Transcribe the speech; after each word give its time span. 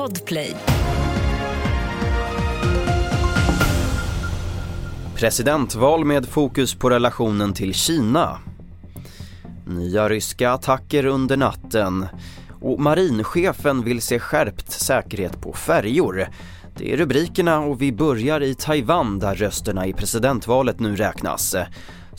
Podplay. 0.00 0.56
Presidentval 5.14 6.04
med 6.04 6.26
fokus 6.26 6.74
på 6.74 6.90
relationen 6.90 7.52
till 7.52 7.74
Kina. 7.74 8.38
Nya 9.66 10.08
ryska 10.08 10.50
attacker 10.50 11.06
under 11.06 11.36
natten. 11.36 12.06
Och 12.60 12.80
marinchefen 12.80 13.84
vill 13.84 14.02
se 14.02 14.18
skärpt 14.18 14.70
säkerhet 14.70 15.40
på 15.40 15.52
färjor. 15.52 16.28
Det 16.76 16.92
är 16.92 16.96
rubrikerna 16.96 17.58
och 17.58 17.82
vi 17.82 17.92
börjar 17.92 18.40
i 18.40 18.54
Taiwan 18.54 19.18
där 19.18 19.34
rösterna 19.34 19.86
i 19.86 19.92
presidentvalet 19.92 20.80
nu 20.80 20.96
räknas. 20.96 21.56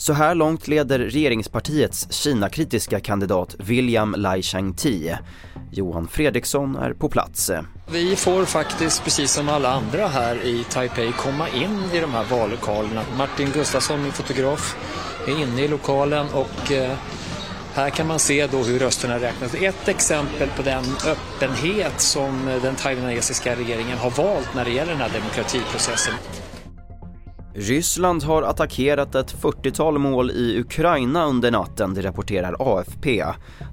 Så 0.02 0.12
här 0.12 0.34
långt 0.34 0.68
leder 0.68 0.98
regeringspartiets 0.98 2.06
Kina-kritiska 2.10 3.00
kandidat 3.00 3.56
William 3.58 4.14
Lai 4.18 4.42
Chang-Ti. 4.42 5.16
Johan 5.70 6.08
Fredriksson 6.08 6.76
är 6.76 6.92
på 6.92 7.08
plats. 7.08 7.50
Vi 7.92 8.16
får 8.16 8.44
faktiskt, 8.44 9.04
precis 9.04 9.32
som 9.32 9.48
alla 9.48 9.72
andra 9.72 10.06
här 10.06 10.36
i 10.46 10.64
Taipei, 10.70 11.12
komma 11.12 11.48
in 11.48 11.80
i 11.92 12.00
de 12.00 12.10
här 12.10 12.24
vallokalerna. 12.24 13.02
Martin 13.18 13.50
Gustafsson, 13.54 14.02
min 14.02 14.12
fotograf, 14.12 14.76
är 15.26 15.42
inne 15.42 15.62
i 15.62 15.68
lokalen 15.68 16.26
och 16.32 16.72
eh, 16.72 16.96
här 17.74 17.90
kan 17.90 18.06
man 18.06 18.18
se 18.18 18.46
då 18.46 18.58
hur 18.58 18.78
rösterna 18.78 19.20
räknas. 19.20 19.54
Ett 19.54 19.88
exempel 19.88 20.48
på 20.56 20.62
den 20.62 20.84
öppenhet 21.06 22.00
som 22.00 22.58
den 22.62 22.74
taiwanesiska 22.74 23.56
regeringen 23.56 23.98
har 23.98 24.10
valt 24.10 24.54
när 24.54 24.64
det 24.64 24.70
gäller 24.70 24.92
den 24.92 25.00
här 25.00 25.10
demokratiprocessen. 25.12 26.14
Ryssland 27.54 28.22
har 28.22 28.42
attackerat 28.42 29.14
ett 29.14 29.34
40-tal 29.34 29.98
mål 29.98 30.30
i 30.30 30.60
Ukraina 30.60 31.26
under 31.26 31.50
natten, 31.50 31.94
det 31.94 32.02
rapporterar 32.02 32.56
AFP. 32.58 33.24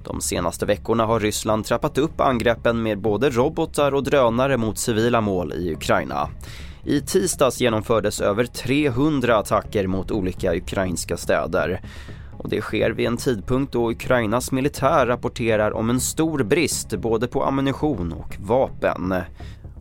De 0.04 0.20
senaste 0.20 0.66
veckorna 0.66 1.06
har 1.06 1.20
Ryssland 1.20 1.64
trappat 1.64 1.98
upp 1.98 2.20
angreppen 2.20 2.82
med 2.82 3.00
både 3.00 3.30
robotar 3.30 3.94
och 3.94 4.04
drönare 4.04 4.56
mot 4.56 4.78
civila 4.78 5.20
mål 5.20 5.52
i 5.52 5.72
Ukraina. 5.72 6.28
I 6.84 7.00
tisdags 7.00 7.60
genomfördes 7.60 8.20
över 8.20 8.44
300 8.44 9.38
attacker 9.38 9.86
mot 9.86 10.10
olika 10.10 10.54
ukrainska 10.56 11.16
städer. 11.16 11.80
Och 12.38 12.48
det 12.48 12.60
sker 12.60 12.90
vid 12.90 13.06
en 13.06 13.16
tidpunkt 13.16 13.72
då 13.72 13.90
Ukrainas 13.90 14.52
militär 14.52 15.06
rapporterar 15.06 15.70
om 15.72 15.90
en 15.90 16.00
stor 16.00 16.42
brist 16.42 16.90
både 16.90 17.28
på 17.28 17.44
ammunition 17.44 18.12
och 18.12 18.36
vapen. 18.40 19.14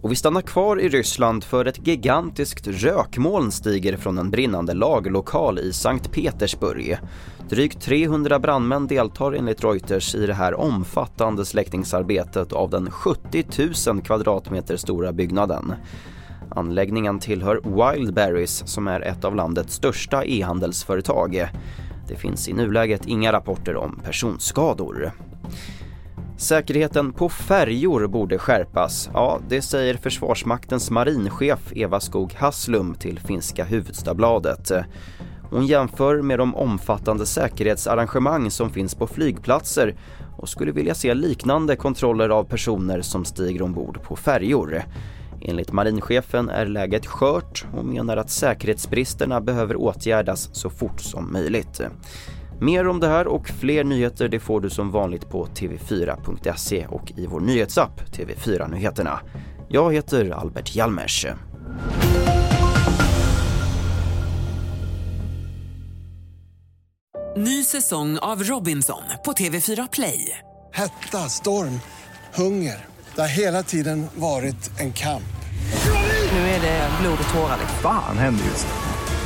Och 0.02 0.11
vi 0.11 0.16
stannar 0.16 0.42
kvar 0.42 0.80
i 0.80 0.89
Ryssland 0.89 1.44
för 1.44 1.66
ett 1.66 1.88
gigantiskt 1.88 2.67
rökmoln 2.67 3.52
stiger 3.52 3.97
från 3.97 4.17
en 4.17 4.31
brinnande 4.31 4.73
lagerlokal 4.73 5.59
i 5.59 5.73
Sankt 5.73 6.11
Petersburg. 6.11 6.97
Drygt 7.50 7.81
300 7.81 8.39
brandmän 8.39 8.88
deltar 8.88 9.31
enligt 9.31 9.64
Reuters 9.64 10.16
i 10.16 10.25
det 10.25 10.33
här 10.33 10.59
omfattande 10.59 11.45
släckningsarbetet 11.45 12.53
av 12.53 12.70
den 12.70 12.92
70 12.92 13.45
000 13.88 14.02
kvadratmeter 14.02 14.77
stora 14.77 15.11
byggnaden. 15.14 15.73
Anläggningen 16.50 17.20
tillhör 17.20 17.61
Wildberries 17.64 18.64
som 18.66 18.88
är 18.88 19.02
ett 19.02 19.25
av 19.25 19.36
landets 19.36 19.73
största 19.73 20.25
e-handelsföretag. 20.25 21.47
Det 22.08 22.16
finns 22.16 22.50
i 22.50 22.53
nuläget 22.53 23.05
inga 23.05 23.31
rapporter 23.31 23.75
om 23.75 24.00
personskador. 24.03 25.11
Säkerheten 26.40 27.14
på 27.14 27.30
färjor 27.30 28.08
borde 28.08 28.38
skärpas. 28.38 29.09
Ja, 29.14 29.40
det 29.50 29.62
säger 29.62 29.94
Försvarsmaktens 29.94 30.92
marinchef 30.92 31.59
Eva 31.76 32.00
Skog 32.00 32.34
Haslum 32.34 32.95
till 32.95 33.20
finska 33.20 33.66
Hufvudstadsbladet. 33.66 34.72
Hon 35.50 35.67
jämför 35.67 36.22
med 36.22 36.40
de 36.40 36.56
omfattande 36.56 37.26
säkerhetsarrangemang 37.26 38.52
som 38.52 38.70
finns 38.70 38.95
på 38.95 39.08
flygplatser 39.08 39.95
och 40.38 40.50
skulle 40.50 40.72
vilja 40.72 40.95
se 40.95 41.14
liknande 41.14 41.76
kontroller 41.76 42.30
av 42.30 42.44
personer 42.44 43.02
som 43.02 43.26
stiger 43.26 43.62
ombord 43.62 44.04
på 44.04 44.16
färjor. 44.16 44.84
Enligt 45.42 45.72
marinchefen 45.72 46.50
är 46.50 46.66
läget 46.66 47.06
skört 47.06 47.66
och 47.78 47.86
menar 47.86 48.17
att 48.17 48.30
säkerhetsbristerna 48.30 49.42
behöver 49.42 49.76
åtgärdas 49.76 50.50
så 50.56 50.70
fort 50.70 51.02
som 51.02 51.33
möjligt. 51.33 51.82
Mer 52.61 52.87
om 52.87 52.99
det 52.99 53.08
här 53.08 53.27
och 53.27 53.47
fler 53.47 53.83
nyheter 53.83 54.27
det 54.27 54.39
får 54.39 54.61
du 54.61 54.70
som 54.70 54.92
vanligt 54.92 55.30
på 55.30 55.45
tv4.se 55.45 56.86
och 56.89 57.11
i 57.17 57.25
vår 57.25 57.39
nyhetsapp 57.39 58.02
TV4 58.11 58.71
Nyheterna. 58.71 59.20
Jag 59.70 59.93
heter 59.93 60.30
Albert 60.30 60.75
Hjalmers. 60.75 61.25
Ny 67.37 67.64
säsong 67.64 68.17
av 68.17 68.43
Robinson 68.43 69.02
på 69.26 69.31
TV4 69.31 69.89
Play. 69.91 70.37
Hetta, 70.73 71.17
storm, 71.17 71.80
hunger. 72.36 72.86
Det 73.15 73.21
har 73.21 73.27
hela 73.27 73.64
tiden 73.64 74.08
varit 74.15 74.80
en 74.80 74.93
kamp. 74.93 75.23
Nu 76.31 76.39
är 76.39 76.61
det 76.61 76.89
blod 77.02 77.17
och 77.27 77.33
tårar. 77.33 77.58
Fan 77.81 78.17
händer 78.17 78.45
just 78.45 78.67
det. 78.67 78.98